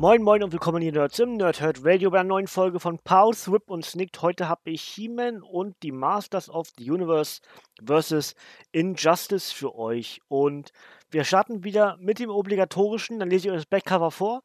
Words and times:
Moin 0.00 0.22
Moin 0.22 0.42
und 0.42 0.52
willkommen 0.52 0.80
hier 0.80 0.92
Nerds 0.92 1.18
im 1.18 1.36
Nerdhurt 1.36 1.84
Radio 1.84 2.10
bei 2.10 2.20
einer 2.20 2.30
neuen 2.30 2.46
Folge 2.46 2.80
von 2.80 2.98
Pause, 3.00 3.52
Whip 3.52 3.68
und 3.68 3.84
Snicked. 3.84 4.22
Heute 4.22 4.48
habe 4.48 4.70
ich 4.70 4.80
He-Man 4.80 5.42
und 5.42 5.76
die 5.82 5.92
Masters 5.92 6.48
of 6.48 6.68
the 6.78 6.90
Universe 6.90 7.42
versus 7.84 8.34
Injustice 8.72 9.52
für 9.52 9.74
euch. 9.74 10.22
Und 10.28 10.72
wir 11.10 11.24
starten 11.24 11.64
wieder 11.64 11.98
mit 12.00 12.18
dem 12.18 12.30
obligatorischen, 12.30 13.18
dann 13.18 13.28
lese 13.28 13.48
ich 13.48 13.52
euch 13.52 13.58
das 13.58 13.66
Backcover 13.66 14.10
vor 14.10 14.36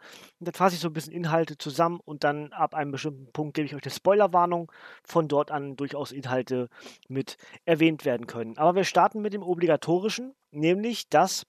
und 0.42 0.48
dann 0.50 0.54
fasse 0.54 0.76
ich 0.76 0.82
so 0.82 0.90
ein 0.90 0.94
bisschen 0.94 1.14
Inhalte 1.14 1.58
zusammen 1.58 2.02
und 2.04 2.26
dann 2.26 2.52
ab 2.52 2.76
einem 2.76 2.92
bestimmten 2.92 3.32
Punkt 3.32 3.54
gebe 3.54 3.66
ich 3.66 3.76
euch 3.76 3.84
eine 3.86 3.94
Spoilerwarnung. 3.94 4.70
Von 5.06 5.30
dort 5.30 5.52
an 5.52 5.78
durchaus 5.78 6.12
Inhalte 6.12 6.68
mit 7.08 7.38
erwähnt 7.64 8.04
werden 8.04 8.28
können. 8.28 8.58
Aber 8.58 8.76
wir 8.76 8.84
starten 8.84 9.22
mit 9.22 9.32
dem 9.32 9.42
obligatorischen, 9.42 10.36
nämlich 10.52 11.08
das 11.08 11.46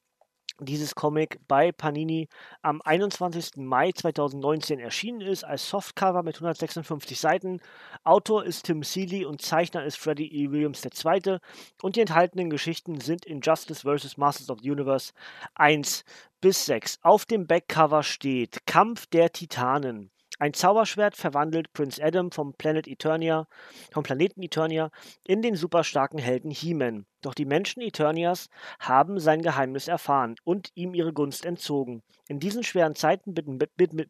dieses 0.60 0.94
Comic 0.94 1.38
bei 1.48 1.72
Panini 1.72 2.28
am 2.62 2.80
21. 2.82 3.56
Mai 3.56 3.92
2019 3.92 4.78
erschienen 4.78 5.20
ist, 5.20 5.44
als 5.44 5.68
Softcover 5.68 6.22
mit 6.22 6.36
156 6.36 7.18
Seiten. 7.20 7.60
Autor 8.04 8.44
ist 8.44 8.64
Tim 8.64 8.82
Seeley 8.82 9.24
und 9.24 9.42
Zeichner 9.42 9.84
ist 9.84 9.98
Freddie 9.98 10.32
E. 10.32 10.50
Williams 10.50 10.82
II. 10.84 11.38
Und 11.82 11.96
die 11.96 12.00
enthaltenen 12.00 12.50
Geschichten 12.50 13.00
sind 13.00 13.26
Injustice 13.26 13.82
vs. 13.82 14.16
Masters 14.16 14.50
of 14.50 14.60
the 14.62 14.70
Universe 14.70 15.12
1 15.54 16.04
bis 16.40 16.66
6. 16.66 16.98
Auf 17.02 17.24
dem 17.24 17.46
Backcover 17.46 18.02
steht 18.02 18.66
Kampf 18.66 19.06
der 19.06 19.32
Titanen. 19.32 20.10
Ein 20.38 20.52
Zauberschwert 20.52 21.16
verwandelt 21.16 21.72
Prince 21.72 22.02
Adam 22.02 22.30
vom 22.30 22.52
Planet 22.52 22.86
Eternia, 22.86 23.46
vom 23.90 24.02
Planeten 24.02 24.42
Eternia 24.42 24.90
in 25.24 25.40
den 25.40 25.56
superstarken 25.56 26.18
Helden 26.18 26.50
He-Man. 26.50 27.06
Doch 27.22 27.32
die 27.32 27.46
Menschen 27.46 27.80
Eternias 27.80 28.50
haben 28.78 29.18
sein 29.18 29.40
Geheimnis 29.40 29.88
erfahren 29.88 30.36
und 30.44 30.70
ihm 30.74 30.92
ihre 30.92 31.14
Gunst 31.14 31.46
entzogen. 31.46 32.02
In 32.28 32.38
diesen 32.38 32.64
schweren 32.64 32.94
Zeiten 32.94 33.32
bitten, 33.32 33.58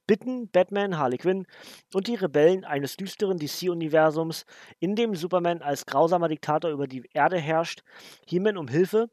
bitten 0.06 0.48
Batman, 0.48 0.98
Harley 0.98 1.18
Quinn 1.18 1.46
und 1.94 2.08
die 2.08 2.16
Rebellen 2.16 2.64
eines 2.64 2.96
düsteren 2.96 3.38
DC-Universums, 3.38 4.46
in 4.80 4.96
dem 4.96 5.14
Superman 5.14 5.62
als 5.62 5.86
grausamer 5.86 6.28
Diktator 6.28 6.72
über 6.72 6.88
die 6.88 7.08
Erde 7.12 7.38
herrscht, 7.38 7.84
He-Man 8.26 8.56
um 8.56 8.66
Hilfe 8.66 9.08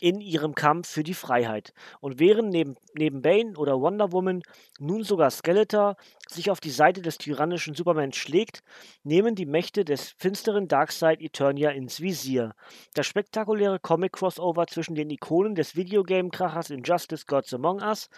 in 0.00 0.20
ihrem 0.20 0.54
Kampf 0.54 0.88
für 0.88 1.02
die 1.02 1.14
Freiheit. 1.14 1.72
Und 2.00 2.18
während 2.18 2.50
neben, 2.50 2.76
neben 2.94 3.22
Bane 3.22 3.56
oder 3.56 3.80
Wonder 3.80 4.12
Woman 4.12 4.42
nun 4.78 5.04
sogar 5.04 5.30
Skeletor 5.30 5.96
sich 6.28 6.50
auf 6.50 6.60
die 6.60 6.70
Seite 6.70 7.02
des 7.02 7.18
tyrannischen 7.18 7.74
Superman 7.74 8.12
schlägt, 8.12 8.62
nehmen 9.04 9.34
die 9.34 9.46
Mächte 9.46 9.84
des 9.84 10.14
finsteren 10.18 10.68
Darkseid 10.68 11.20
Eternia 11.20 11.70
ins 11.70 12.00
Visier. 12.00 12.54
Das 12.94 13.06
spektakuläre 13.06 13.78
Comic-Crossover 13.78 14.66
zwischen 14.66 14.94
den 14.94 15.10
Ikonen 15.10 15.54
des 15.54 15.76
Videogame-Krachers 15.76 16.70
Injustice 16.70 17.26
Gods 17.26 17.54
Among 17.54 17.80
Us 17.82 18.08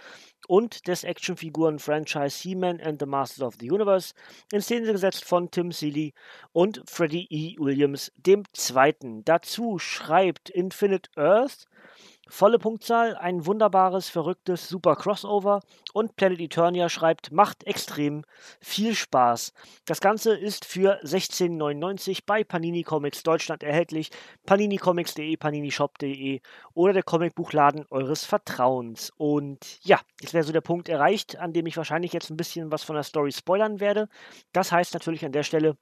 und 0.47 0.87
des 0.87 1.05
Actionfiguren-Franchise 1.05 2.43
He-Man 2.43 2.81
and 2.81 3.01
the 3.01 3.07
Masters 3.07 3.43
of 3.43 3.57
the 3.61 3.71
Universe, 3.71 4.15
in 4.53 4.61
Szene 4.61 4.93
gesetzt 4.93 5.25
von 5.25 5.51
Tim 5.51 5.73
Seeley 5.73 6.13
und 6.53 6.83
Freddie 6.87 7.27
E. 7.31 7.57
Williams 7.59 8.13
II. 8.27 8.43
Dazu 9.25 9.79
schreibt 9.79 10.51
Infinite 10.51 11.11
Earth 11.17 11.67
Volle 12.29 12.59
Punktzahl, 12.59 13.17
ein 13.17 13.45
wunderbares, 13.45 14.09
verrücktes, 14.09 14.69
super 14.69 14.97
Crossover 14.97 15.61
und 15.93 16.17
Planet 16.17 16.41
Eternia 16.41 16.89
schreibt, 16.89 17.33
macht 17.33 17.65
extrem 17.65 18.25
viel 18.61 18.95
Spaß. 18.95 19.53
Das 19.85 20.01
Ganze 20.01 20.35
ist 20.35 20.65
für 20.65 21.03
16,99 21.05 22.21
bei 22.25 22.43
Panini 22.43 22.83
Comics 22.83 23.23
Deutschland 23.23 23.63
erhältlich. 23.63 24.11
paninicomics.de, 24.47 25.37
paninishop.de 25.37 26.41
oder 26.73 26.93
der 26.95 27.03
Comicbuchladen 27.03 27.85
eures 27.91 28.25
Vertrauens. 28.25 29.13
Und 29.17 29.79
ja, 29.85 30.01
jetzt 30.21 30.33
wäre 30.33 30.45
so 30.45 30.53
der 30.53 30.63
Punkt 30.63 30.89
erreicht, 30.89 31.39
an 31.39 31.53
dem 31.53 31.67
ich 31.67 31.77
wahrscheinlich 31.77 32.15
jetzt 32.15 32.31
ein 32.31 32.39
bisschen 32.39 32.73
was 32.73 32.85
von 32.85 32.95
der 32.95 33.05
Story 33.05 33.33
spoilern 33.33 33.81
werde. 33.81 34.09
Das 34.53 34.73
heißt 34.73 34.95
natürlich 34.95 35.27
an 35.27 35.33
der 35.33 35.43
Stelle, 35.43 35.77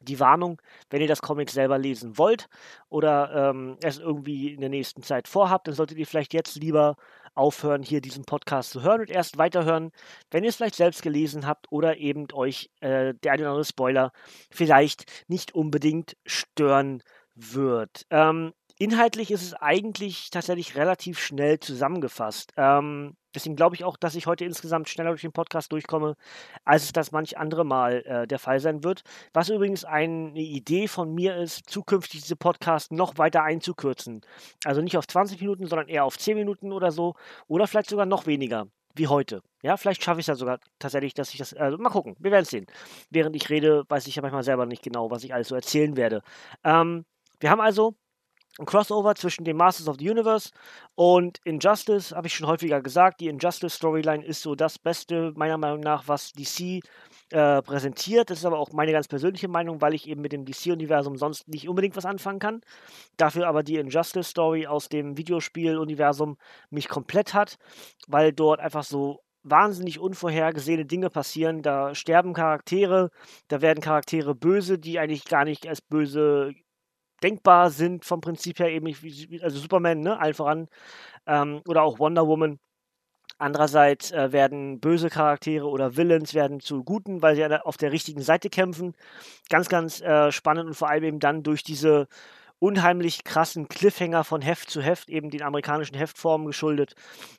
die 0.00 0.20
Warnung, 0.20 0.60
wenn 0.90 1.00
ihr 1.00 1.08
das 1.08 1.22
Comic 1.22 1.50
selber 1.50 1.78
lesen 1.78 2.18
wollt 2.18 2.48
oder 2.88 3.50
ähm, 3.50 3.76
es 3.82 3.98
irgendwie 3.98 4.52
in 4.52 4.60
der 4.60 4.70
nächsten 4.70 5.02
Zeit 5.02 5.28
vorhabt, 5.28 5.68
dann 5.68 5.74
solltet 5.74 5.98
ihr 5.98 6.06
vielleicht 6.06 6.34
jetzt 6.34 6.56
lieber 6.56 6.96
aufhören, 7.34 7.82
hier 7.82 8.00
diesen 8.00 8.24
Podcast 8.24 8.70
zu 8.70 8.82
hören 8.82 9.02
und 9.02 9.10
erst 9.10 9.38
weiterhören, 9.38 9.92
wenn 10.30 10.44
ihr 10.44 10.50
es 10.50 10.56
vielleicht 10.56 10.74
selbst 10.74 11.02
gelesen 11.02 11.46
habt 11.46 11.70
oder 11.70 11.96
eben 11.98 12.26
euch 12.32 12.70
äh, 12.80 13.14
der 13.14 13.32
eine 13.32 13.42
oder 13.42 13.50
andere 13.50 13.64
Spoiler 13.64 14.12
vielleicht 14.50 15.24
nicht 15.28 15.54
unbedingt 15.54 16.16
stören 16.26 17.02
wird. 17.34 18.06
Ähm, 18.10 18.52
inhaltlich 18.80 19.30
ist 19.30 19.42
es 19.42 19.54
eigentlich 19.54 20.30
tatsächlich 20.30 20.74
relativ 20.74 21.20
schnell 21.20 21.60
zusammengefasst. 21.60 22.52
Ähm, 22.56 23.16
Deswegen 23.34 23.54
glaube 23.54 23.76
ich 23.76 23.84
auch, 23.84 23.96
dass 23.96 24.16
ich 24.16 24.26
heute 24.26 24.44
insgesamt 24.44 24.88
schneller 24.88 25.10
durch 25.10 25.20
den 25.20 25.32
Podcast 25.32 25.70
durchkomme, 25.70 26.16
als 26.64 26.84
es 26.84 26.92
das 26.92 27.12
manch 27.12 27.38
andere 27.38 27.64
Mal 27.64 28.02
äh, 28.04 28.26
der 28.26 28.38
Fall 28.38 28.58
sein 28.58 28.82
wird. 28.82 29.02
Was 29.32 29.48
übrigens 29.48 29.84
eine 29.84 30.40
Idee 30.40 30.88
von 30.88 31.14
mir 31.14 31.36
ist, 31.36 31.70
zukünftig 31.70 32.22
diese 32.22 32.36
Podcasts 32.36 32.90
noch 32.90 33.18
weiter 33.18 33.44
einzukürzen. 33.44 34.22
Also 34.64 34.82
nicht 34.82 34.96
auf 34.96 35.06
20 35.06 35.40
Minuten, 35.40 35.66
sondern 35.66 35.88
eher 35.88 36.04
auf 36.04 36.18
10 36.18 36.36
Minuten 36.36 36.72
oder 36.72 36.90
so. 36.90 37.14
Oder 37.46 37.68
vielleicht 37.68 37.90
sogar 37.90 38.06
noch 38.06 38.26
weniger, 38.26 38.66
wie 38.96 39.06
heute. 39.06 39.42
Ja, 39.62 39.76
vielleicht 39.76 40.02
schaffe 40.02 40.18
ich 40.18 40.24
es 40.24 40.28
ja 40.28 40.34
sogar 40.34 40.58
tatsächlich, 40.80 41.14
dass 41.14 41.32
ich 41.32 41.38
das. 41.38 41.54
Also 41.54 41.78
mal 41.78 41.90
gucken, 41.90 42.16
wir 42.18 42.32
werden 42.32 42.42
es 42.42 42.50
sehen. 42.50 42.66
Während 43.10 43.36
ich 43.36 43.48
rede, 43.48 43.84
weiß 43.88 44.08
ich 44.08 44.16
ja 44.16 44.22
manchmal 44.22 44.42
selber 44.42 44.66
nicht 44.66 44.82
genau, 44.82 45.10
was 45.10 45.22
ich 45.22 45.32
alles 45.32 45.48
so 45.48 45.54
erzählen 45.54 45.96
werde. 45.96 46.22
Ähm, 46.64 47.04
wir 47.38 47.50
haben 47.50 47.60
also 47.60 47.94
ein 48.60 48.66
Crossover 48.66 49.14
zwischen 49.14 49.44
dem 49.44 49.56
Masters 49.56 49.88
of 49.88 49.96
the 49.98 50.10
Universe 50.10 50.50
und 50.94 51.38
Injustice, 51.44 52.14
habe 52.14 52.26
ich 52.26 52.34
schon 52.34 52.46
häufiger 52.46 52.82
gesagt. 52.82 53.20
Die 53.20 53.28
Injustice-Storyline 53.28 54.24
ist 54.24 54.42
so 54.42 54.54
das 54.54 54.78
Beste, 54.78 55.32
meiner 55.34 55.56
Meinung 55.56 55.80
nach, 55.80 56.06
was 56.06 56.32
DC 56.32 56.82
äh, 57.30 57.62
präsentiert. 57.62 58.30
Das 58.30 58.38
ist 58.38 58.44
aber 58.44 58.58
auch 58.58 58.72
meine 58.72 58.92
ganz 58.92 59.08
persönliche 59.08 59.48
Meinung, 59.48 59.80
weil 59.80 59.94
ich 59.94 60.08
eben 60.08 60.20
mit 60.20 60.32
dem 60.32 60.44
DC-Universum 60.44 61.16
sonst 61.16 61.48
nicht 61.48 61.68
unbedingt 61.68 61.96
was 61.96 62.04
anfangen 62.04 62.38
kann. 62.38 62.60
Dafür 63.16 63.48
aber 63.48 63.62
die 63.62 63.76
Injustice-Story 63.76 64.66
aus 64.66 64.88
dem 64.88 65.16
Videospiel-Universum 65.16 66.36
mich 66.68 66.88
komplett 66.88 67.32
hat, 67.32 67.56
weil 68.08 68.32
dort 68.32 68.60
einfach 68.60 68.84
so 68.84 69.20
wahnsinnig 69.42 69.98
unvorhergesehene 69.98 70.84
Dinge 70.84 71.08
passieren. 71.08 71.62
Da 71.62 71.94
sterben 71.94 72.34
Charaktere, 72.34 73.08
da 73.48 73.62
werden 73.62 73.80
Charaktere 73.80 74.34
böse, 74.34 74.78
die 74.78 74.98
eigentlich 74.98 75.24
gar 75.24 75.44
nicht 75.46 75.66
als 75.66 75.80
böse 75.80 76.52
denkbar 77.22 77.70
sind 77.70 78.04
vom 78.04 78.20
Prinzip 78.20 78.58
her 78.58 78.70
eben, 78.70 78.86
also 79.42 79.58
Superman, 79.58 80.00
ne, 80.00 80.18
allen 80.18 80.34
voran, 80.34 80.68
ähm, 81.26 81.62
oder 81.66 81.82
auch 81.82 81.98
Wonder 81.98 82.26
Woman. 82.26 82.58
Andererseits 83.38 84.10
äh, 84.12 84.32
werden 84.32 84.80
böse 84.80 85.08
Charaktere 85.08 85.66
oder 85.66 85.96
Villains 85.96 86.34
werden 86.34 86.60
zu 86.60 86.84
guten, 86.84 87.22
weil 87.22 87.36
sie 87.36 87.46
auf 87.64 87.78
der 87.78 87.90
richtigen 87.90 88.20
Seite 88.20 88.50
kämpfen. 88.50 88.94
Ganz, 89.48 89.68
ganz 89.70 90.00
äh, 90.02 90.30
spannend 90.30 90.66
und 90.66 90.74
vor 90.74 90.90
allem 90.90 91.04
eben 91.04 91.20
dann 91.20 91.42
durch 91.42 91.62
diese 91.62 92.06
unheimlich 92.58 93.24
krassen 93.24 93.68
Cliffhanger 93.68 94.24
von 94.24 94.42
Heft 94.42 94.70
zu 94.70 94.82
Heft, 94.82 95.08
eben 95.08 95.30
den 95.30 95.42
amerikanischen 95.42 95.96
Heftformen 95.96 96.46
geschuldet, 96.46 96.94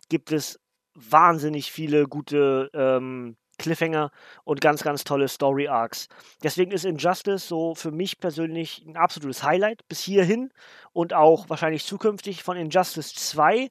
gibt 0.10 0.32
es 0.32 0.60
wahnsinnig 0.96 1.72
viele 1.72 2.08
gute 2.08 2.70
ähm, 2.74 3.38
Cliffhanger 3.62 4.12
und 4.44 4.60
ganz, 4.60 4.84
ganz 4.84 5.04
tolle 5.04 5.28
Story 5.28 5.68
Arcs. 5.68 6.08
Deswegen 6.44 6.72
ist 6.72 6.84
Injustice 6.84 7.48
so 7.48 7.76
für 7.76 7.92
mich 7.92 8.20
persönlich 8.20 8.84
ein 8.86 8.98
absolutes 8.98 9.44
Highlight 9.44 9.88
bis 9.88 10.02
hierhin 10.02 10.52
und 10.94 11.14
auch 11.14 11.50
wahrscheinlich 11.50 11.86
zukünftig. 11.86 12.44
Von 12.44 12.58
Injustice 12.58 13.14
2 13.14 13.70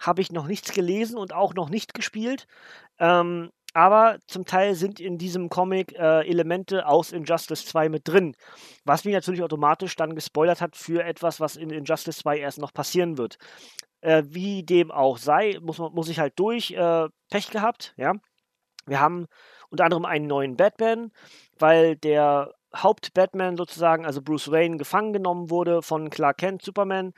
habe 0.00 0.20
ich 0.20 0.32
noch 0.32 0.46
nichts 0.46 0.72
gelesen 0.72 1.18
und 1.18 1.34
auch 1.34 1.54
noch 1.54 1.68
nicht 1.68 1.94
gespielt. 1.94 2.46
Ähm, 2.98 3.50
aber 3.74 4.18
zum 4.26 4.44
Teil 4.44 4.74
sind 4.74 5.00
in 5.00 5.18
diesem 5.18 5.48
Comic 5.48 5.92
äh, 5.98 6.28
Elemente 6.28 6.86
aus 6.86 7.10
Injustice 7.12 7.64
2 7.66 7.88
mit 7.88 8.06
drin, 8.06 8.36
was 8.84 9.04
mich 9.04 9.14
natürlich 9.14 9.42
automatisch 9.42 9.96
dann 9.96 10.14
gespoilert 10.14 10.60
hat 10.60 10.76
für 10.76 11.02
etwas, 11.02 11.40
was 11.40 11.56
in 11.56 11.70
Injustice 11.70 12.18
2 12.18 12.38
erst 12.38 12.58
noch 12.58 12.72
passieren 12.72 13.16
wird. 13.16 13.38
Äh, 14.02 14.24
wie 14.26 14.62
dem 14.62 14.90
auch 14.90 15.16
sei, 15.16 15.58
muss, 15.62 15.78
muss 15.78 16.08
ich 16.08 16.18
halt 16.18 16.38
durch. 16.38 16.72
Äh, 16.72 17.08
Pech 17.30 17.50
gehabt, 17.50 17.94
ja. 17.96 18.12
Wir 18.86 19.00
haben 19.00 19.26
unter 19.70 19.84
anderem 19.84 20.04
einen 20.04 20.26
neuen 20.26 20.56
Batman, 20.56 21.12
weil 21.58 21.96
der 21.96 22.52
Haupt-Batman 22.74 23.56
sozusagen, 23.56 24.06
also 24.06 24.22
Bruce 24.22 24.50
Wayne, 24.50 24.76
gefangen 24.76 25.12
genommen 25.12 25.50
wurde 25.50 25.82
von 25.82 26.10
Clark 26.10 26.38
Kent, 26.38 26.62
Superman. 26.62 27.12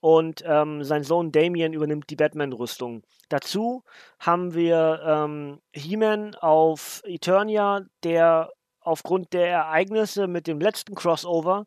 und 0.00 0.42
ähm, 0.44 0.82
sein 0.82 1.04
Sohn 1.04 1.30
Damien 1.30 1.72
übernimmt 1.72 2.10
die 2.10 2.16
Batman-Rüstung. 2.16 3.02
Dazu 3.28 3.84
haben 4.18 4.52
wir 4.52 5.00
ähm, 5.06 5.60
He-Man 5.72 6.34
auf 6.34 7.02
Eternia, 7.04 7.82
der 8.02 8.50
aufgrund 8.80 9.32
der 9.32 9.48
Ereignisse 9.48 10.26
mit 10.26 10.48
dem 10.48 10.60
letzten 10.60 10.96
Crossover 10.96 11.66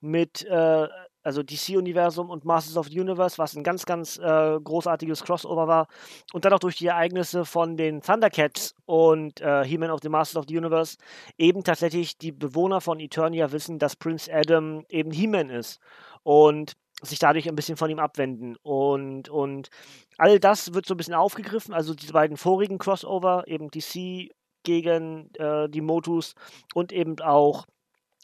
mit 0.00 0.44
äh, 0.44 0.86
also 1.22 1.42
DC-Universum 1.42 2.30
und 2.30 2.44
Masters 2.44 2.76
of 2.76 2.88
the 2.88 3.00
Universe, 3.00 3.38
was 3.38 3.56
ein 3.56 3.62
ganz, 3.62 3.84
ganz 3.84 4.18
äh, 4.18 4.58
großartiges 4.60 5.22
Crossover 5.24 5.66
war. 5.68 5.86
Und 6.32 6.44
dann 6.44 6.52
auch 6.52 6.58
durch 6.58 6.76
die 6.76 6.86
Ereignisse 6.86 7.44
von 7.44 7.76
den 7.76 8.00
Thundercats 8.00 8.74
und 8.86 9.40
äh, 9.40 9.64
He-Man 9.64 9.90
of 9.90 10.00
the 10.02 10.08
Masters 10.08 10.36
of 10.36 10.46
the 10.48 10.58
Universe 10.58 10.96
eben 11.38 11.64
tatsächlich 11.64 12.18
die 12.18 12.32
Bewohner 12.32 12.80
von 12.80 13.00
Eternia 13.00 13.52
wissen, 13.52 13.78
dass 13.78 13.96
Prince 13.96 14.32
Adam 14.32 14.84
eben 14.88 15.10
He-Man 15.10 15.50
ist. 15.50 15.80
Und 16.22 16.74
sich 17.02 17.18
dadurch 17.18 17.48
ein 17.48 17.56
bisschen 17.56 17.76
von 17.76 17.90
ihm 17.90 17.98
abwenden. 17.98 18.56
Und, 18.62 19.28
und 19.28 19.70
all 20.18 20.38
das 20.38 20.72
wird 20.72 20.86
so 20.86 20.94
ein 20.94 20.96
bisschen 20.96 21.14
aufgegriffen. 21.14 21.74
Also 21.74 21.94
diese 21.94 22.12
beiden 22.12 22.36
vorigen 22.36 22.78
Crossover, 22.78 23.44
eben 23.48 23.70
DC 23.70 24.30
gegen 24.62 25.34
äh, 25.34 25.68
die 25.68 25.80
Motus 25.80 26.34
und 26.74 26.92
eben 26.92 27.18
auch 27.20 27.66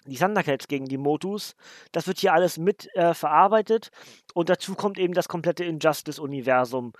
die 0.08 0.16
Thundercats 0.16 0.68
gegen 0.68 0.86
die 0.86 0.98
Motus. 0.98 1.54
Das 1.92 2.06
wird 2.06 2.18
hier 2.18 2.32
alles 2.32 2.58
mit 2.58 2.94
äh, 2.94 3.14
verarbeitet 3.14 3.90
und 4.34 4.48
dazu 4.48 4.74
kommt 4.74 4.98
eben 4.98 5.14
das 5.14 5.28
komplette 5.28 5.64
Injustice-Universum. 5.64 6.92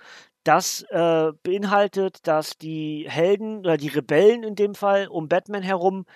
Das 0.49 0.81
äh, 0.89 1.31
beinhaltet, 1.43 2.25
dass 2.25 2.57
die 2.57 3.05
Helden 3.07 3.59
oder 3.59 3.77
die 3.77 3.89
Rebellen 3.89 4.41
in 4.41 4.55
dem 4.55 4.73
Fall 4.73 5.07
um 5.07 5.27
Batman 5.27 5.61
herum 5.61 6.07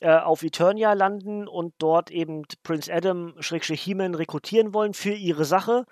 äh, 0.00 0.16
auf 0.16 0.42
Eternia 0.42 0.94
landen 0.94 1.46
und 1.46 1.74
dort 1.76 2.10
eben 2.10 2.44
Prince 2.62 2.90
Adam 2.90 3.34
He-Man 3.38 4.14
rekrutieren 4.14 4.72
wollen 4.72 4.94
für 4.94 5.12
ihre 5.12 5.44
Sache, 5.44 5.84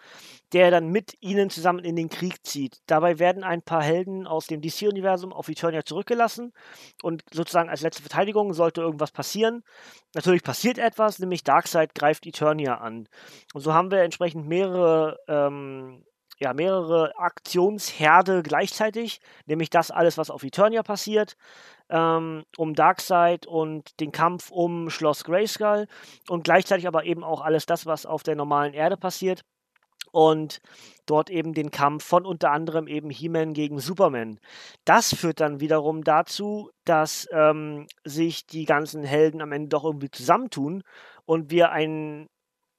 der 0.55 0.71
dann 0.71 0.89
mit 0.89 1.15
ihnen 1.21 1.51
zusammen 1.51 1.85
in 1.85 1.95
den 1.95 2.09
Krieg 2.09 2.39
zieht. 2.43 2.79
Dabei 2.87 3.19
werden 3.19 3.45
ein 3.45 3.61
paar 3.61 3.83
Helden 3.83 4.27
aus 4.27 4.47
dem 4.47 4.63
DC-Universum 4.63 5.35
auf 5.35 5.51
Eternia 5.51 5.85
zurückgelassen 5.85 6.55
und 7.03 7.23
sozusagen 7.31 7.69
als 7.69 7.83
letzte 7.83 8.01
Verteidigung 8.01 8.55
sollte 8.55 8.81
irgendwas 8.81 9.13
passieren. 9.13 9.63
Natürlich 10.15 10.43
passiert 10.43 10.79
etwas, 10.79 11.19
nämlich 11.19 11.45
Darkseid 11.45 11.95
greift 11.95 12.25
Eternia 12.25 12.79
an. 12.79 13.09
Und 13.53 13.61
so 13.61 13.75
haben 13.75 13.91
wir 13.91 13.99
entsprechend 13.99 14.49
mehrere 14.49 15.19
ähm, 15.29 16.03
ja, 16.41 16.55
mehrere 16.55 17.17
Aktionsherde 17.19 18.43
gleichzeitig, 18.43 19.21
nämlich 19.47 19.71
das 19.71 19.91
alles, 19.91 20.17
was 20.17 20.31
auf 20.31 20.43
Eternia 20.43 20.83
passiert, 20.83 21.37
ähm, 21.91 22.45
um 22.57 22.75
Darkseid 22.75 23.47
und 23.47 24.01
den 24.01 24.11
Kampf 24.11 24.51
um 24.51 24.89
Schloss 24.89 25.25
Grayskull 25.25 25.87
und 26.29 26.45
gleichzeitig 26.45 26.89
aber 26.89 27.05
eben 27.05 27.23
auch 27.23 27.43
alles 27.43 27.67
das, 27.67 27.85
was 27.85 28.07
auf 28.07 28.23
der 28.23 28.37
normalen 28.37 28.73
Erde 28.73 28.97
passiert 28.97 29.45
und 30.13 30.61
dort 31.07 31.31
eben 31.31 31.53
den 31.53 31.71
Kampf 31.71 32.05
von 32.05 32.25
unter 32.25 32.51
anderem 32.51 32.87
eben 32.87 33.11
He-Man 33.11 33.53
gegen 33.53 33.79
Superman. 33.79 34.41
Das 34.85 35.15
führt 35.15 35.41
dann 35.41 35.61
wiederum 35.61 36.05
dazu, 36.05 36.71
dass 36.85 37.29
ähm, 37.33 37.87
sich 38.05 38.47
die 38.47 38.65
ganzen 38.65 39.05
Helden 39.05 39.43
am 39.43 39.53
Ende 39.53 39.69
doch 39.69 39.85
irgendwie 39.85 40.11
zusammentun 40.11 40.83
und 41.27 41.51
wir 41.51 41.71
ein 41.71 42.29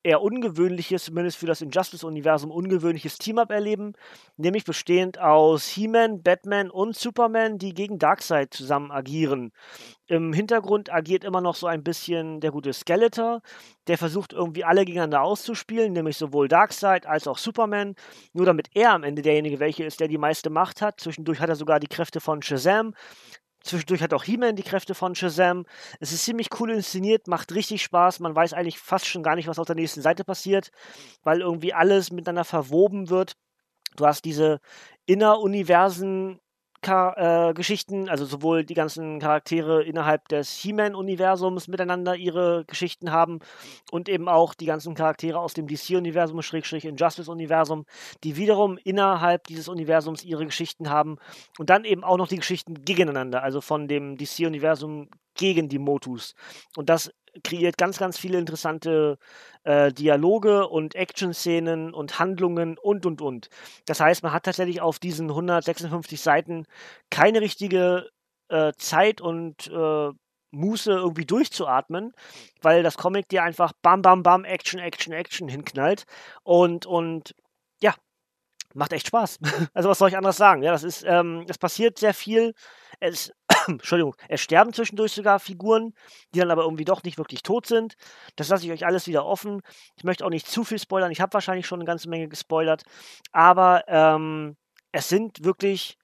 eher 0.03 0.21
ungewöhnliches, 0.21 1.06
zumindest 1.06 1.38
für 1.38 1.45
das 1.45 1.62
Injustice-Universum, 1.62 2.51
ungewöhnliches 2.51 3.18
Team-Up 3.18 3.51
erleben, 3.51 3.94
nämlich 4.38 4.63
bestehend 4.63 5.19
aus 5.19 5.68
He-Man, 5.68 6.24
Batman 6.24 6.69
und 6.69 6.95
Superman, 6.95 7.57
die 7.57 7.74
gegen 7.74 8.00
Darkseid 8.00 8.53
zusammen 8.53 8.92
agieren. 8.92 9.51
Im 10.07 10.33
Hintergrund 10.33 10.92
agiert 10.92 11.24
immer 11.24 11.39
noch 11.39 11.56
so 11.56 11.68
ein 11.68 11.83
bisschen 11.83 12.42
der 12.42 12.51
gute 12.51 12.74
Skeletor, 12.74 13.42
der 13.88 13.98
versucht 13.98 14.33
irgendwie 14.33 14.63
alle 14.63 14.86
gegeneinander 14.86 15.21
auszuspielen, 15.21 15.94
nämlich 15.94 16.18
sowohl 16.18 16.48
Darkseid 16.48 17.06
als 17.06 17.27
auch 17.27 17.38
Superman, 17.38 17.95
nur 18.33 18.45
damit 18.45 18.69
er 18.74 18.92
am 18.92 19.03
Ende 19.03 19.21
derjenige 19.21 19.59
welche 19.59 19.83
ist, 19.86 20.00
der 20.00 20.07
die 20.07 20.18
meiste 20.18 20.50
Macht 20.50 20.81
hat. 20.81 21.00
Zwischendurch 21.00 21.39
hat 21.39 21.50
er 21.50 21.56
sogar 21.56 21.80
die 21.80 21.88
Kräfte 21.88 22.19
von 22.19 22.42
Shazam, 22.42 22.94
Zwischendurch 23.63 24.02
hat 24.02 24.13
auch 24.13 24.24
He-Man 24.24 24.56
die 24.56 24.63
Kräfte 24.63 24.96
von 24.96 25.16
Shazam. 25.16 25.66
Es 26.00 26.12
ist 26.12 26.25
ziemlich 26.25 26.50
cool 26.60 26.72
inszeniert, 26.72 27.28
macht 27.28 27.54
richtig 27.54 27.84
Spaß. 27.84 28.19
Man 28.19 28.36
weiß 28.36 28.54
eigentlich 28.54 28.80
fast 28.80 29.06
schon 29.06 29.24
gar 29.24 29.36
nicht, 29.36 29.48
was 29.48 29.60
auf 29.60 29.68
der 29.68 29.75
nächsten 29.75 30.02
Seite 30.02 30.24
passiert, 30.24 30.72
weil 31.24 31.42
irgendwie 31.42 31.74
alles 31.74 32.12
miteinander 32.12 32.44
verwoben 32.44 33.10
wird. 33.10 33.34
Du 33.96 34.06
hast 34.06 34.25
diese 34.25 34.60
Inneruniversen 35.06 36.40
äh, 36.88 37.54
Geschichten, 37.54 38.10
also 38.10 38.25
sowohl 38.25 38.63
die 38.63 38.74
ganzen 38.74 39.19
Charaktere 39.19 39.83
innerhalb 39.83 40.28
des 40.30 40.51
He-Man-Universums 40.57 41.68
miteinander 41.68 42.16
ihre 42.16 42.66
Geschichten 42.66 43.12
haben 43.12 43.39
und 43.92 44.10
eben 44.10 44.28
auch 44.28 44.54
die 44.54 44.66
ganzen 44.66 44.95
Charaktere 44.95 45.39
aus 45.39 45.54
dem 45.54 45.68
DC-Universum, 45.68 46.42
Schrägstrich 46.42 46.86
Injustice-Universum, 46.86 47.86
die 48.24 48.36
wiederum 48.38 48.78
innerhalb 48.83 49.45
dieses 49.48 49.68
Universums 49.68 50.24
ihre 50.24 50.45
Geschichten 50.45 50.89
haben 50.89 51.18
und 51.57 51.69
dann 51.69 51.86
eben 51.86 52.04
auch 52.04 52.18
noch 52.18 52.28
die 52.28 52.38
Geschichten 52.38 52.86
gegeneinander, 52.86 53.44
also 53.44 53.62
von 53.62 53.88
dem 53.88 54.18
DC-Universum 54.18 55.10
gegen 55.36 55.69
die 55.69 55.80
Motus. 55.80 56.36
Und 56.75 56.89
das 56.89 57.12
kreiert 57.44 57.78
ganz, 57.78 57.98
ganz 57.98 58.18
viele 58.18 58.38
interessante 58.38 59.18
äh, 59.63 59.92
Dialoge 59.94 60.68
und 60.68 60.95
Action-Szenen 60.95 61.94
und 61.94 62.19
Handlungen 62.19 62.78
und, 62.78 63.06
und, 63.06 63.22
und. 63.22 63.50
Das 63.86 64.00
heißt, 64.00 64.24
man 64.24 64.33
hat 64.33 64.44
tatsächlich 64.44 64.81
auf 64.81 65.00
diesen 65.00 65.30
156 65.30 66.19
Seiten 66.19 66.66
keine 67.10 67.42
richtige 67.42 68.10
äh, 68.50 68.74
Zeit 68.78 69.22
und 69.22 69.68
äh, 69.68 70.10
Muße 70.51 70.92
irgendwie 70.92 71.25
durchzuatmen, 71.25 72.13
weil 72.62 72.83
das 72.83 72.98
Comic 72.98 73.30
dir 73.30 73.44
einfach 73.44 73.72
bam, 73.81 74.01
bam, 74.01 74.22
bam, 74.24 74.44
Action, 74.44 74.80
Action, 74.80 75.13
Action 75.13 75.48
hinknallt 75.48 76.06
und, 76.44 76.86
und 76.86 77.34
macht 78.74 78.94
echt 78.94 79.08
Spaß. 79.08 79.40
also 79.74 79.90
was 79.90 79.98
soll 79.98 80.10
ich 80.10 80.18
anderes 80.18 80.38
sagen? 80.38 80.64
Ja, 80.64 80.72
das 80.72 80.84
ist, 80.84 81.04
ähm, 81.08 81.46
es 81.48 81.58
passiert 81.58 82.00
sehr 82.00 82.14
viel. 82.14 82.54
Es 83.00 83.32
Entschuldigung, 83.68 84.16
es 84.28 84.42
sterben 84.42 84.74
zwischendurch 84.74 85.12
sogar 85.14 85.40
Figuren, 85.40 85.94
die 86.34 86.40
dann 86.40 86.52
aber 86.52 86.64
irgendwie 86.64 86.86
doch 86.86 87.04
nicht 87.04 87.18
wirklich 87.18 87.44
tot 87.44 87.66
sind. 87.66 87.96
Das 88.36 88.50
lasse 88.50 88.66
ich 88.66 88.72
euch 88.72 88.86
alles 88.86 89.08
wieder 89.08 89.26
offen. 89.26 89.62
Ich 89.96 90.04
möchte 90.04 90.26
auch 90.26 90.30
nicht 90.30 90.48
zu 90.48 90.64
viel 90.64 90.80
spoilern. 90.80 91.12
Ich 91.12 91.22
habe 91.22 91.34
wahrscheinlich 91.34 91.68
schon 91.68 91.80
eine 91.80 91.88
ganze 91.88 92.10
Menge 92.10 92.28
gespoilert. 92.28 92.84
Aber 93.32 93.84
ähm, 93.88 94.56
es 94.92 95.10
sind 95.10 95.44
wirklich 95.44 95.98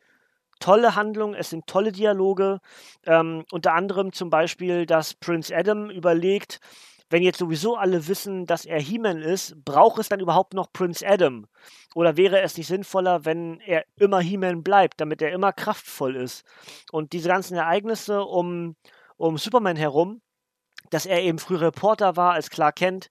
tolle 0.59 0.95
Handlungen, 0.95 1.35
es 1.35 1.49
sind 1.49 1.67
tolle 1.67 1.91
Dialoge. 1.91 2.59
Ähm, 3.05 3.45
unter 3.51 3.73
anderem 3.73 4.13
zum 4.13 4.29
Beispiel, 4.29 4.85
dass 4.85 5.13
Prince 5.13 5.55
Adam 5.55 5.89
überlegt, 5.89 6.59
wenn 7.09 7.23
jetzt 7.23 7.39
sowieso 7.39 7.75
alle 7.75 8.07
wissen, 8.07 8.45
dass 8.45 8.65
er 8.65 8.81
He-Man 8.81 9.21
ist, 9.21 9.63
braucht 9.63 9.99
es 9.99 10.09
dann 10.09 10.19
überhaupt 10.19 10.53
noch 10.53 10.71
Prince 10.73 11.07
Adam? 11.07 11.47
Oder 11.95 12.17
wäre 12.17 12.41
es 12.41 12.57
nicht 12.57 12.67
sinnvoller, 12.67 13.25
wenn 13.25 13.59
er 13.61 13.85
immer 13.95 14.19
He-Man 14.19 14.63
bleibt, 14.63 14.99
damit 14.99 15.21
er 15.21 15.31
immer 15.31 15.53
kraftvoll 15.53 16.15
ist? 16.15 16.43
Und 16.91 17.13
diese 17.13 17.29
ganzen 17.29 17.55
Ereignisse 17.55 18.23
um, 18.23 18.75
um 19.15 19.37
Superman 19.37 19.77
herum, 19.77 20.21
dass 20.89 21.05
er 21.05 21.21
eben 21.21 21.39
früher 21.39 21.61
Reporter 21.61 22.15
war 22.15 22.33
als 22.33 22.49
Clark 22.49 22.77
Kent, 22.77 23.09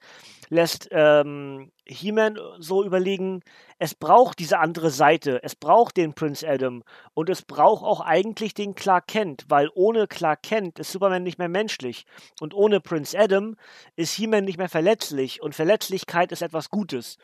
lässt 0.48 0.88
ähm, 0.92 1.72
He-Man 1.86 2.38
so 2.58 2.84
überlegen, 2.84 3.42
es 3.78 3.94
braucht 3.94 4.38
diese 4.38 4.58
andere 4.58 4.90
Seite, 4.90 5.40
es 5.42 5.54
braucht 5.54 5.96
den 5.96 6.14
Prince 6.14 6.46
Adam 6.48 6.82
und 7.14 7.28
es 7.30 7.42
braucht 7.42 7.84
auch 7.84 8.00
eigentlich 8.00 8.54
den 8.54 8.74
Clark 8.74 9.06
Kent, 9.06 9.44
weil 9.48 9.70
ohne 9.74 10.06
Clark 10.06 10.42
Kent 10.42 10.78
ist 10.78 10.92
Superman 10.92 11.22
nicht 11.22 11.38
mehr 11.38 11.48
menschlich 11.48 12.06
und 12.40 12.54
ohne 12.54 12.80
Prince 12.80 13.18
Adam 13.18 13.56
ist 13.96 14.14
He-Man 14.14 14.44
nicht 14.44 14.58
mehr 14.58 14.68
verletzlich 14.68 15.42
und 15.42 15.54
Verletzlichkeit 15.54 16.32
ist 16.32 16.42
etwas 16.42 16.70
Gutes 16.70 17.18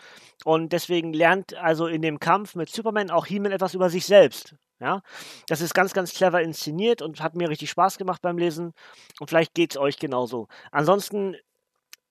und 0.45 0.73
deswegen 0.73 1.13
lernt 1.13 1.55
also 1.55 1.87
in 1.87 2.03
dem 2.03 2.21
Kampf 2.21 2.55
mit 2.55 2.69
Superman 2.69 3.11
auch 3.11 3.27
He-Man 3.27 3.53
etwas 3.53 3.75
über 3.75 3.91
sich 3.91 4.07
selbst. 4.07 4.55
Ja, 4.83 5.01
das 5.47 5.61
ist 5.61 5.75
ganz, 5.75 5.93
ganz 5.93 6.13
clever 6.13 6.43
inszeniert 6.43 7.03
und 7.03 7.23
hat 7.23 7.37
mir 7.37 7.49
richtig 7.49 7.71
Spaß 7.71 7.99
gemacht 7.99 8.21
beim 8.21 8.37
Lesen. 8.37 8.73
Und 9.21 9.29
vielleicht 9.29 9.55
geht 9.55 9.71
es 9.71 9.77
euch 9.77 9.97
genauso. 9.97 10.49
Ansonsten 10.73 11.37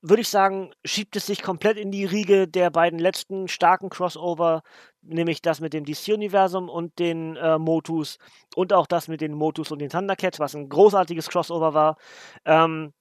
würde 0.01 0.21
ich 0.21 0.29
sagen, 0.29 0.71
schiebt 0.85 1.17
es 1.17 1.25
sich 1.25 1.43
komplett 1.43 1.77
in 1.77 1.91
die 1.91 2.05
Riege 2.05 2.47
der 2.47 2.69
beiden 2.69 2.97
letzten 2.97 3.49
starken 3.49 3.89
Crossover, 3.89 4.63
nämlich 5.01 5.41
das 5.41 5.59
mit 5.59 5.73
dem 5.73 5.83
DC-Universum 5.83 6.69
und 6.69 6.97
den 6.97 7.35
äh, 7.35 7.59
Motus 7.59 8.17
und 8.55 8.71
auch 8.71 8.87
das 8.87 9.09
mit 9.09 9.19
den 9.19 9.33
Motus 9.33 9.69
und 9.69 9.79
den 9.79 9.89
Thundercats, 9.89 10.39
was 10.39 10.55
ein 10.55 10.69
großartiges 10.69 11.27
Crossover 11.27 11.73
war. 11.73 11.97
Ähm, 12.45 12.93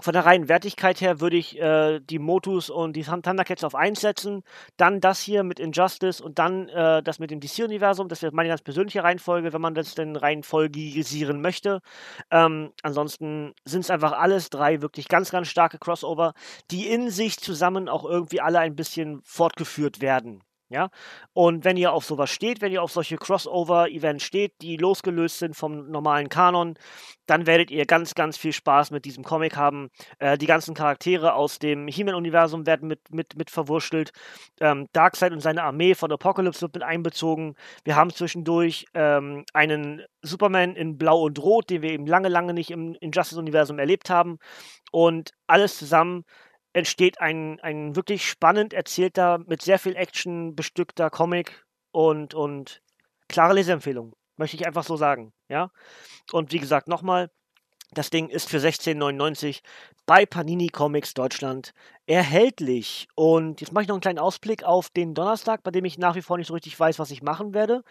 von 0.00 0.14
der 0.14 0.24
reinen 0.24 0.48
Wertigkeit 0.48 1.00
her 1.00 1.20
würde 1.20 1.36
ich 1.36 1.58
äh, 1.60 2.00
die 2.00 2.18
Motus 2.18 2.70
und 2.70 2.94
die 2.94 3.02
Thundercats 3.02 3.62
auf 3.62 3.74
1 3.74 4.00
setzen, 4.00 4.42
dann 4.76 5.00
das 5.00 5.20
hier 5.20 5.42
mit 5.42 5.60
Injustice 5.60 6.20
und 6.20 6.38
dann 6.38 6.68
äh, 6.70 7.02
das 7.02 7.18
mit 7.18 7.30
dem 7.30 7.40
DC-Universum. 7.40 8.08
Das 8.08 8.22
wäre 8.22 8.32
meine 8.34 8.48
ganz 8.48 8.62
persönliche 8.62 9.02
Reihenfolge, 9.04 9.52
wenn 9.52 9.60
man 9.60 9.74
das 9.74 9.94
denn 9.94 10.16
reinfolgisieren 10.16 11.42
möchte. 11.42 11.80
Ähm, 12.30 12.72
ansonsten 12.82 13.54
sind 13.64 13.80
es 13.80 13.90
einfach 13.90 14.12
alles 14.12 14.48
drei 14.50 14.80
wirklich 14.80 15.08
ganz, 15.08 15.30
ganz 15.30 15.48
starke 15.48 15.78
Crossover, 15.78 16.32
die 16.70 16.88
in 16.88 17.10
sich 17.10 17.38
zusammen 17.38 17.88
auch 17.88 18.04
irgendwie 18.04 18.40
alle 18.40 18.60
ein 18.60 18.76
bisschen 18.76 19.20
fortgeführt 19.24 20.00
werden. 20.00 20.42
Ja, 20.72 20.88
und 21.34 21.66
wenn 21.66 21.76
ihr 21.76 21.92
auf 21.92 22.06
sowas 22.06 22.30
steht, 22.30 22.62
wenn 22.62 22.72
ihr 22.72 22.82
auf 22.82 22.90
solche 22.90 23.18
Crossover-Events 23.18 24.24
steht, 24.24 24.54
die 24.62 24.78
losgelöst 24.78 25.38
sind 25.38 25.54
vom 25.54 25.90
normalen 25.90 26.30
Kanon, 26.30 26.78
dann 27.26 27.46
werdet 27.46 27.70
ihr 27.70 27.84
ganz, 27.84 28.14
ganz 28.14 28.38
viel 28.38 28.54
Spaß 28.54 28.90
mit 28.90 29.04
diesem 29.04 29.22
Comic 29.22 29.54
haben. 29.54 29.90
Äh, 30.18 30.38
die 30.38 30.46
ganzen 30.46 30.74
Charaktere 30.74 31.34
aus 31.34 31.58
dem 31.58 31.88
He-Man-Universum 31.88 32.66
werden 32.66 32.88
mit, 32.88 33.00
mit, 33.12 33.36
mit 33.36 33.50
verwurschtelt. 33.50 34.12
Ähm, 34.60 34.88
Darkseid 34.94 35.32
und 35.32 35.40
seine 35.40 35.62
Armee 35.62 35.94
von 35.94 36.10
Apocalypse 36.10 36.62
wird 36.62 36.74
mit 36.74 36.82
einbezogen. 36.82 37.54
Wir 37.84 37.94
haben 37.94 38.08
zwischendurch 38.08 38.86
ähm, 38.94 39.44
einen 39.52 40.02
Superman 40.22 40.74
in 40.74 40.96
Blau 40.96 41.20
und 41.20 41.38
Rot, 41.38 41.68
den 41.68 41.82
wir 41.82 41.90
eben 41.90 42.06
lange, 42.06 42.30
lange 42.30 42.54
nicht 42.54 42.70
im 42.70 42.94
Injustice-Universum 42.94 43.78
erlebt 43.78 44.08
haben. 44.08 44.38
Und 44.90 45.32
alles 45.46 45.76
zusammen 45.76 46.24
entsteht 46.72 47.20
ein, 47.20 47.60
ein 47.60 47.96
wirklich 47.96 48.28
spannend 48.28 48.72
erzählter, 48.72 49.38
mit 49.46 49.62
sehr 49.62 49.78
viel 49.78 49.96
Action 49.96 50.54
bestückter 50.54 51.10
Comic 51.10 51.64
und, 51.90 52.34
und 52.34 52.82
klare 53.28 53.54
Leseempfehlung. 53.54 54.14
Möchte 54.36 54.56
ich 54.56 54.66
einfach 54.66 54.84
so 54.84 54.96
sagen. 54.96 55.32
Ja. 55.48 55.70
Und 56.32 56.52
wie 56.52 56.58
gesagt, 56.58 56.88
nochmal, 56.88 57.30
das 57.92 58.08
Ding 58.08 58.30
ist 58.30 58.48
für 58.48 58.56
16,99 58.56 59.60
bei 60.06 60.24
Panini 60.24 60.68
Comics 60.68 61.12
Deutschland 61.12 61.72
erhältlich. 62.06 63.06
Und 63.14 63.60
jetzt 63.60 63.72
mache 63.72 63.82
ich 63.82 63.88
noch 63.88 63.96
einen 63.96 64.00
kleinen 64.00 64.18
Ausblick 64.18 64.64
auf 64.64 64.88
den 64.88 65.14
Donnerstag, 65.14 65.62
bei 65.62 65.70
dem 65.70 65.84
ich 65.84 65.98
nach 65.98 66.14
wie 66.14 66.22
vor 66.22 66.38
nicht 66.38 66.46
so 66.46 66.54
richtig 66.54 66.78
weiß, 66.78 66.98
was 66.98 67.10
ich 67.10 67.22
machen 67.22 67.52
werde. 67.52 67.84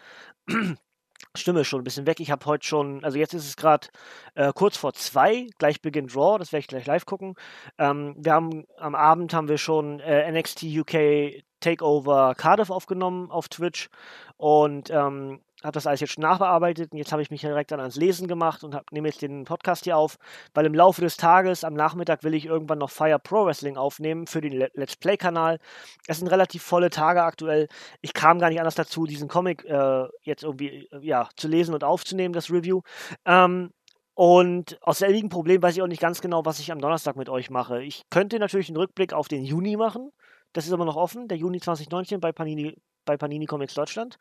Stimme 1.34 1.64
schon 1.64 1.80
ein 1.80 1.84
bisschen 1.84 2.06
weg. 2.06 2.20
Ich 2.20 2.30
habe 2.30 2.44
heute 2.46 2.66
schon, 2.66 3.04
also 3.04 3.18
jetzt 3.18 3.34
ist 3.34 3.46
es 3.46 3.56
gerade 3.56 3.88
äh, 4.34 4.52
kurz 4.54 4.76
vor 4.76 4.92
zwei, 4.92 5.46
gleich 5.58 5.80
beginnt 5.80 6.14
Raw, 6.16 6.38
das 6.38 6.52
werde 6.52 6.60
ich 6.60 6.68
gleich 6.68 6.86
live 6.86 7.06
gucken. 7.06 7.34
Ähm, 7.78 8.14
wir 8.18 8.32
haben 8.32 8.66
am 8.76 8.94
Abend 8.94 9.32
haben 9.32 9.48
wir 9.48 9.58
schon 9.58 10.00
äh, 10.00 10.30
NXT 10.30 10.64
UK 10.64 11.42
Takeover 11.60 12.34
Cardiff 12.36 12.70
aufgenommen 12.70 13.30
auf 13.30 13.48
Twitch 13.48 13.88
und 14.36 14.90
ähm, 14.90 15.40
habe 15.62 15.72
das 15.72 15.86
alles 15.86 16.00
jetzt 16.00 16.12
schon 16.12 16.22
nachbearbeitet 16.22 16.92
und 16.92 16.98
jetzt 16.98 17.12
habe 17.12 17.22
ich 17.22 17.30
mich 17.30 17.40
direkt 17.40 17.70
dann 17.70 17.80
ans 17.80 17.96
Lesen 17.96 18.28
gemacht 18.28 18.64
und 18.64 18.76
nehme 18.90 19.08
jetzt 19.08 19.22
den 19.22 19.44
Podcast 19.44 19.84
hier 19.84 19.96
auf, 19.96 20.16
weil 20.54 20.66
im 20.66 20.74
Laufe 20.74 21.00
des 21.00 21.16
Tages, 21.16 21.64
am 21.64 21.74
Nachmittag, 21.74 22.24
will 22.24 22.34
ich 22.34 22.46
irgendwann 22.46 22.78
noch 22.78 22.90
Fire 22.90 23.18
Pro 23.18 23.46
Wrestling 23.46 23.76
aufnehmen 23.76 24.26
für 24.26 24.40
den 24.40 24.52
Let's 24.74 24.96
Play-Kanal. 24.96 25.58
Es 26.06 26.18
sind 26.18 26.28
relativ 26.28 26.62
volle 26.62 26.90
Tage 26.90 27.22
aktuell. 27.22 27.68
Ich 28.00 28.14
kam 28.14 28.38
gar 28.38 28.48
nicht 28.48 28.60
anders 28.60 28.74
dazu, 28.74 29.04
diesen 29.06 29.28
Comic 29.28 29.64
äh, 29.64 30.06
jetzt 30.22 30.42
irgendwie 30.42 30.88
äh, 30.92 30.98
ja, 31.00 31.28
zu 31.36 31.48
lesen 31.48 31.74
und 31.74 31.84
aufzunehmen, 31.84 32.34
das 32.34 32.50
Review. 32.50 32.82
Ähm, 33.24 33.70
und 34.14 34.78
aus 34.82 34.98
selbigen 34.98 35.30
Problem 35.30 35.62
weiß 35.62 35.76
ich 35.76 35.82
auch 35.82 35.86
nicht 35.86 36.02
ganz 36.02 36.20
genau, 36.20 36.44
was 36.44 36.60
ich 36.60 36.70
am 36.70 36.80
Donnerstag 36.80 37.16
mit 37.16 37.28
euch 37.28 37.50
mache. 37.50 37.82
Ich 37.82 38.02
könnte 38.10 38.38
natürlich 38.38 38.68
einen 38.68 38.76
Rückblick 38.76 39.12
auf 39.12 39.28
den 39.28 39.44
Juni 39.44 39.76
machen. 39.76 40.10
Das 40.52 40.66
ist 40.66 40.72
aber 40.72 40.84
noch 40.84 40.96
offen, 40.96 41.28
der 41.28 41.38
Juni 41.38 41.60
2019 41.60 42.20
bei 42.20 42.32
Panini 42.32 42.76
bei 43.04 43.16
Panini 43.16 43.46
Comics 43.46 43.74
Deutschland. 43.74 44.16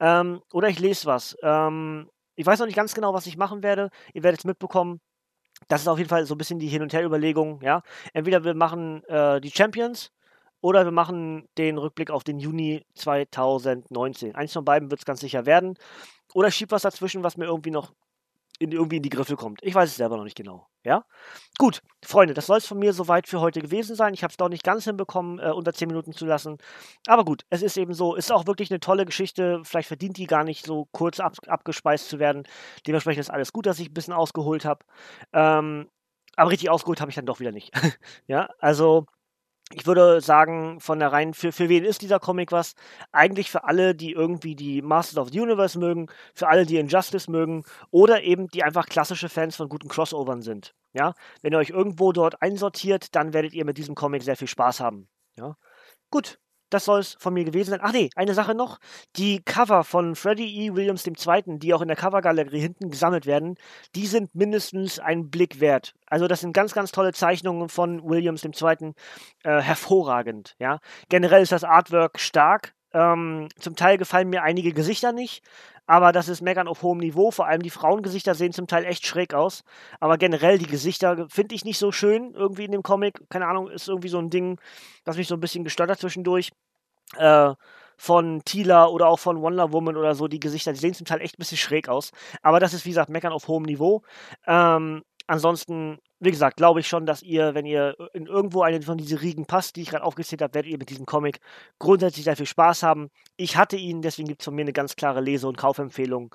Ähm, 0.00 0.42
oder 0.52 0.68
ich 0.68 0.78
lese 0.78 1.06
was. 1.06 1.36
Ähm, 1.42 2.08
ich 2.34 2.46
weiß 2.46 2.58
noch 2.58 2.66
nicht 2.66 2.76
ganz 2.76 2.94
genau, 2.94 3.14
was 3.14 3.26
ich 3.26 3.36
machen 3.36 3.62
werde. 3.62 3.90
Ihr 4.14 4.22
werdet 4.22 4.40
es 4.40 4.44
mitbekommen. 4.44 5.00
Das 5.68 5.82
ist 5.82 5.88
auf 5.88 5.98
jeden 5.98 6.10
Fall 6.10 6.26
so 6.26 6.34
ein 6.34 6.38
bisschen 6.38 6.58
die 6.58 6.68
Hin- 6.68 6.82
und 6.82 6.92
Her-Überlegung. 6.92 7.60
Ja? 7.62 7.82
Entweder 8.12 8.44
wir 8.44 8.54
machen 8.54 9.04
äh, 9.04 9.40
die 9.40 9.50
Champions 9.50 10.10
oder 10.60 10.84
wir 10.84 10.92
machen 10.92 11.48
den 11.58 11.78
Rückblick 11.78 12.10
auf 12.10 12.24
den 12.24 12.38
Juni 12.38 12.84
2019. 12.94 14.34
Eins 14.34 14.52
von 14.52 14.64
beiden 14.64 14.90
wird 14.90 15.00
es 15.00 15.06
ganz 15.06 15.20
sicher 15.20 15.46
werden. 15.46 15.76
Oder 16.34 16.48
ich 16.48 16.54
schiebe 16.54 16.70
was 16.70 16.82
dazwischen, 16.82 17.22
was 17.22 17.36
mir 17.36 17.46
irgendwie 17.46 17.70
noch 17.70 17.92
in, 18.62 18.72
irgendwie 18.72 18.96
in 18.96 19.02
die 19.02 19.10
Griffe 19.10 19.36
kommt. 19.36 19.60
Ich 19.62 19.74
weiß 19.74 19.90
es 19.90 19.96
selber 19.96 20.16
noch 20.16 20.24
nicht 20.24 20.36
genau. 20.36 20.68
Ja? 20.84 21.04
Gut, 21.58 21.82
Freunde, 22.04 22.34
das 22.34 22.46
soll 22.46 22.58
es 22.58 22.66
von 22.66 22.78
mir 22.78 22.92
soweit 22.92 23.28
für 23.28 23.40
heute 23.40 23.60
gewesen 23.60 23.96
sein. 23.96 24.14
Ich 24.14 24.22
habe 24.22 24.30
es 24.30 24.36
doch 24.36 24.48
nicht 24.48 24.64
ganz 24.64 24.84
hinbekommen, 24.84 25.38
äh, 25.38 25.50
unter 25.50 25.72
10 25.72 25.88
Minuten 25.88 26.12
zu 26.12 26.26
lassen. 26.26 26.58
Aber 27.06 27.24
gut, 27.24 27.44
es 27.50 27.62
ist 27.62 27.76
eben 27.76 27.94
so, 27.94 28.14
ist 28.14 28.32
auch 28.32 28.46
wirklich 28.46 28.70
eine 28.70 28.80
tolle 28.80 29.04
Geschichte. 29.04 29.60
Vielleicht 29.64 29.88
verdient 29.88 30.16
die 30.16 30.26
gar 30.26 30.44
nicht 30.44 30.64
so 30.64 30.86
kurz 30.92 31.20
ab, 31.20 31.36
abgespeist 31.46 32.08
zu 32.08 32.18
werden. 32.18 32.44
Dementsprechend 32.86 33.20
ist 33.20 33.30
alles 33.30 33.52
gut, 33.52 33.66
dass 33.66 33.78
ich 33.78 33.90
ein 33.90 33.94
bisschen 33.94 34.14
ausgeholt 34.14 34.64
habe. 34.64 34.84
Ähm, 35.32 35.88
aber 36.36 36.50
richtig 36.50 36.70
ausgeholt 36.70 37.00
habe 37.00 37.10
ich 37.10 37.16
dann 37.16 37.26
doch 37.26 37.40
wieder 37.40 37.52
nicht. 37.52 37.72
ja, 38.26 38.48
also 38.58 39.06
ich 39.74 39.86
würde 39.86 40.20
sagen, 40.20 40.80
von 40.80 40.98
der 40.98 41.12
rein, 41.12 41.34
für, 41.34 41.52
für 41.52 41.68
wen 41.68 41.84
ist 41.84 42.02
dieser 42.02 42.20
Comic 42.20 42.52
was? 42.52 42.74
Eigentlich 43.12 43.50
für 43.50 43.64
alle, 43.64 43.94
die 43.94 44.12
irgendwie 44.12 44.54
die 44.54 44.82
Masters 44.82 45.18
of 45.18 45.30
the 45.30 45.40
Universe 45.40 45.78
mögen, 45.78 46.08
für 46.34 46.48
alle, 46.48 46.66
die 46.66 46.78
Injustice 46.78 47.28
mögen 47.28 47.64
oder 47.90 48.22
eben 48.22 48.48
die 48.48 48.62
einfach 48.62 48.86
klassische 48.86 49.28
Fans 49.28 49.56
von 49.56 49.68
guten 49.68 49.88
Crossovern 49.88 50.42
sind. 50.42 50.74
Ja, 50.92 51.14
wenn 51.40 51.52
ihr 51.52 51.58
euch 51.58 51.70
irgendwo 51.70 52.12
dort 52.12 52.42
einsortiert, 52.42 53.14
dann 53.14 53.32
werdet 53.32 53.54
ihr 53.54 53.64
mit 53.64 53.78
diesem 53.78 53.94
Comic 53.94 54.22
sehr 54.22 54.36
viel 54.36 54.48
Spaß 54.48 54.80
haben. 54.80 55.08
Ja, 55.36 55.56
gut, 56.10 56.38
das 56.72 56.84
soll 56.84 57.00
es 57.00 57.16
von 57.18 57.34
mir 57.34 57.44
gewesen 57.44 57.70
sein. 57.70 57.80
Ach 57.82 57.92
nee, 57.92 58.10
eine 58.16 58.34
Sache 58.34 58.54
noch. 58.54 58.78
Die 59.16 59.42
Cover 59.42 59.84
von 59.84 60.16
Freddie 60.16 60.66
E. 60.66 60.74
Williams 60.74 61.06
II., 61.06 61.58
die 61.58 61.74
auch 61.74 61.82
in 61.82 61.88
der 61.88 61.96
Covergalerie 61.96 62.60
hinten 62.60 62.90
gesammelt 62.90 63.26
werden, 63.26 63.56
die 63.94 64.06
sind 64.06 64.34
mindestens 64.34 64.98
einen 64.98 65.30
Blick 65.30 65.60
wert. 65.60 65.94
Also 66.06 66.28
das 66.28 66.40
sind 66.40 66.52
ganz, 66.52 66.72
ganz 66.72 66.92
tolle 66.92 67.12
Zeichnungen 67.12 67.68
von 67.68 68.02
Williams 68.04 68.44
II. 68.44 68.92
Äh, 69.44 69.60
hervorragend. 69.60 70.54
Ja? 70.58 70.80
Generell 71.08 71.42
ist 71.42 71.52
das 71.52 71.64
Artwork 71.64 72.18
stark. 72.20 72.74
Ähm, 72.94 73.48
zum 73.58 73.74
Teil 73.74 73.96
gefallen 73.96 74.28
mir 74.28 74.42
einige 74.42 74.72
Gesichter 74.72 75.12
nicht, 75.12 75.42
aber 75.86 76.12
das 76.12 76.28
ist 76.28 76.42
Meckern 76.42 76.68
auf 76.68 76.82
hohem 76.82 76.98
Niveau. 76.98 77.30
Vor 77.30 77.46
allem 77.46 77.62
die 77.62 77.70
Frauengesichter 77.70 78.34
sehen 78.34 78.52
zum 78.52 78.66
Teil 78.66 78.84
echt 78.84 79.04
schräg 79.04 79.34
aus. 79.34 79.64
Aber 80.00 80.16
generell 80.16 80.58
die 80.58 80.66
Gesichter 80.66 81.26
finde 81.28 81.54
ich 81.54 81.64
nicht 81.64 81.78
so 81.78 81.90
schön 81.90 82.34
irgendwie 82.34 82.64
in 82.64 82.72
dem 82.72 82.82
Comic. 82.82 83.20
Keine 83.30 83.46
Ahnung, 83.46 83.68
ist 83.68 83.88
irgendwie 83.88 84.08
so 84.08 84.18
ein 84.18 84.30
Ding, 84.30 84.60
das 85.04 85.16
mich 85.16 85.26
so 85.26 85.34
ein 85.34 85.40
bisschen 85.40 85.64
gestört 85.64 85.90
hat 85.90 85.98
zwischendurch. 85.98 86.50
Äh, 87.16 87.54
von 87.96 88.42
Tila 88.44 88.86
oder 88.86 89.06
auch 89.06 89.20
von 89.20 89.40
Wonder 89.42 89.72
Woman 89.72 89.96
oder 89.96 90.16
so, 90.16 90.26
die 90.26 90.40
Gesichter, 90.40 90.72
die 90.72 90.80
sehen 90.80 90.92
zum 90.92 91.06
Teil 91.06 91.20
echt 91.20 91.36
ein 91.36 91.38
bisschen 91.38 91.56
schräg 91.56 91.88
aus. 91.88 92.10
Aber 92.42 92.58
das 92.58 92.74
ist, 92.74 92.84
wie 92.84 92.88
gesagt, 92.88 93.10
Meckern 93.10 93.32
auf 93.32 93.46
hohem 93.46 93.62
Niveau. 93.62 94.02
Ähm, 94.46 95.04
ansonsten, 95.26 95.98
wie 96.20 96.30
gesagt, 96.30 96.56
glaube 96.56 96.80
ich 96.80 96.88
schon, 96.88 97.06
dass 97.06 97.22
ihr, 97.22 97.54
wenn 97.54 97.66
ihr 97.66 97.96
in 98.12 98.26
irgendwo 98.26 98.62
eine 98.62 98.82
von 98.82 98.98
diesen 98.98 99.18
Riegen 99.18 99.46
passt, 99.46 99.76
die 99.76 99.82
ich 99.82 99.90
gerade 99.90 100.04
aufgezählt 100.04 100.42
habe, 100.42 100.54
werdet 100.54 100.70
ihr 100.70 100.78
mit 100.78 100.90
diesem 100.90 101.06
Comic 101.06 101.40
grundsätzlich 101.78 102.24
sehr 102.24 102.36
viel 102.36 102.46
Spaß 102.46 102.82
haben. 102.82 103.10
Ich 103.36 103.56
hatte 103.56 103.76
ihn, 103.76 104.02
deswegen 104.02 104.28
gibt 104.28 104.42
es 104.42 104.44
von 104.44 104.54
mir 104.54 104.62
eine 104.62 104.72
ganz 104.72 104.96
klare 104.96 105.20
Lese- 105.20 105.48
und 105.48 105.56
Kaufempfehlung. 105.56 106.34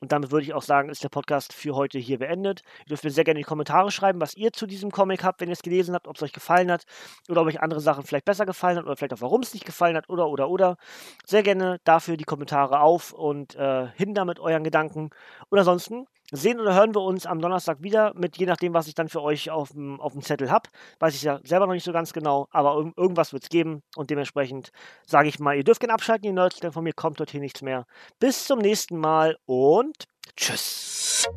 Und 0.00 0.12
damit 0.12 0.30
würde 0.30 0.44
ich 0.44 0.52
auch 0.52 0.62
sagen, 0.62 0.90
ist 0.90 1.02
der 1.02 1.08
Podcast 1.08 1.52
für 1.52 1.74
heute 1.74 1.98
hier 1.98 2.18
beendet. 2.18 2.62
Ihr 2.80 2.90
dürft 2.90 3.04
mir 3.04 3.10
sehr 3.10 3.24
gerne 3.24 3.40
in 3.40 3.44
die 3.44 3.48
Kommentare 3.48 3.90
schreiben, 3.90 4.20
was 4.20 4.34
ihr 4.34 4.52
zu 4.52 4.66
diesem 4.66 4.90
Comic 4.90 5.24
habt, 5.24 5.40
wenn 5.40 5.48
ihr 5.48 5.54
es 5.54 5.62
gelesen 5.62 5.94
habt, 5.94 6.06
ob 6.06 6.16
es 6.16 6.22
euch 6.22 6.32
gefallen 6.32 6.70
hat 6.70 6.84
oder 7.28 7.40
ob 7.42 7.48
euch 7.48 7.60
andere 7.60 7.80
Sachen 7.80 8.04
vielleicht 8.04 8.26
besser 8.26 8.46
gefallen 8.46 8.76
hat 8.76 8.84
oder 8.84 8.96
vielleicht 8.96 9.14
auch 9.14 9.20
warum 9.20 9.42
es 9.42 9.54
nicht 9.54 9.64
gefallen 9.64 9.96
hat 9.96 10.08
oder 10.10 10.28
oder 10.28 10.50
oder. 10.50 10.76
Sehr 11.24 11.42
gerne 11.42 11.78
dafür 11.84 12.16
die 12.16 12.24
Kommentare 12.24 12.80
auf 12.80 13.12
und 13.12 13.54
äh, 13.56 13.88
hin 13.94 14.14
damit 14.14 14.38
euren 14.38 14.64
Gedanken. 14.64 15.10
Und 15.48 15.58
ansonsten 15.58 16.06
sehen 16.32 16.60
oder 16.60 16.74
hören 16.74 16.94
wir 16.94 17.02
uns 17.02 17.26
am 17.26 17.40
Donnerstag 17.40 17.82
wieder, 17.82 18.12
mit 18.14 18.36
je 18.36 18.46
nachdem, 18.46 18.74
was 18.74 18.88
ich 18.88 18.94
dann 18.94 19.08
für 19.08 19.22
euch 19.22 19.50
auf 19.50 19.70
dem, 19.70 20.00
auf 20.00 20.12
dem 20.12 20.22
Zettel 20.22 20.50
habe. 20.50 20.68
Weiß 20.98 21.14
ich 21.14 21.22
ja 21.22 21.40
selber 21.44 21.66
noch 21.66 21.74
nicht 21.74 21.84
so 21.84 21.92
ganz 21.92 22.12
genau, 22.12 22.48
aber 22.50 22.76
irg 22.76 22.96
irgendwas 22.96 23.32
wird 23.32 23.44
es 23.44 23.48
geben 23.48 23.82
und 23.96 24.10
dementsprechend 24.10 24.70
sage 25.06 25.28
ich 25.28 25.38
mal, 25.38 25.56
ihr 25.56 25.64
dürft 25.64 25.80
gerne 25.80 25.94
abschalten, 25.94 26.26
ihr 26.26 26.32
Nerds, 26.32 26.60
denn 26.60 26.72
von 26.72 26.84
mir 26.84 26.92
kommt 26.92 27.20
dort 27.20 27.30
hier 27.30 27.40
nichts 27.40 27.62
mehr. 27.62 27.86
Bis 28.18 28.44
zum 28.44 28.58
nächsten 28.58 28.98
Mal 28.98 29.36
und 29.46 30.04
tschüss. 30.36 31.28